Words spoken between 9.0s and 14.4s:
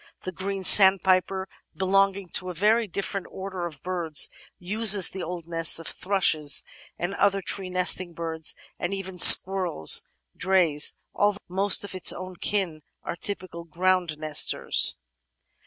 squirrel's "dreys"!— ^although most of its own kin are typical ground